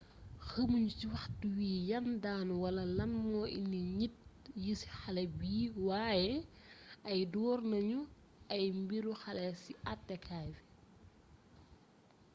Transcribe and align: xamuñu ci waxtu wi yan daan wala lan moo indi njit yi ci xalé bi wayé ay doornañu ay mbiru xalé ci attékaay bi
xamuñu 0.49 0.89
ci 0.97 1.05
waxtu 1.13 1.45
wi 1.57 1.69
yan 1.89 2.07
daan 2.23 2.47
wala 2.63 2.83
lan 2.97 3.11
moo 3.29 3.45
indi 3.57 3.79
njit 3.97 4.15
yi 4.63 4.71
ci 4.81 4.87
xalé 4.99 5.23
bi 5.37 5.53
wayé 5.87 6.31
ay 7.09 7.19
doornañu 7.33 7.99
ay 8.53 8.63
mbiru 8.81 9.11
xalé 9.21 9.45
ci 9.63 9.71
attékaay 9.93 10.47
bi 10.55 10.61